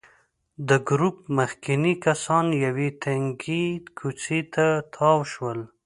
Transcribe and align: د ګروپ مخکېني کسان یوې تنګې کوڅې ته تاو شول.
د 0.67 0.69
ګروپ 0.89 1.17
مخکېني 1.37 1.93
کسان 2.05 2.45
یوې 2.65 2.89
تنګې 3.03 3.65
کوڅې 3.97 4.39
ته 4.53 4.65
تاو 4.95 5.19
شول. 5.31 5.59